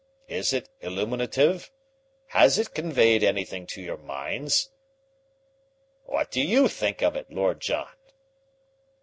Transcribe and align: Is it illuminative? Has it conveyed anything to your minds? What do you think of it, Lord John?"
Is 0.29 0.51
it 0.51 0.67
illuminative? 0.79 1.69
Has 2.29 2.57
it 2.57 2.73
conveyed 2.73 3.23
anything 3.23 3.67
to 3.67 3.81
your 3.83 3.97
minds? 3.99 4.71
What 6.05 6.31
do 6.31 6.41
you 6.41 6.67
think 6.69 7.03
of 7.03 7.15
it, 7.15 7.29
Lord 7.31 7.59
John?" 7.59 7.93